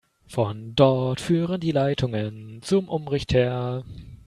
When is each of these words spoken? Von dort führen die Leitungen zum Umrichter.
Von 0.25 0.73
dort 0.73 1.21
führen 1.21 1.61
die 1.61 1.69
Leitungen 1.71 2.63
zum 2.63 2.89
Umrichter. 2.89 3.85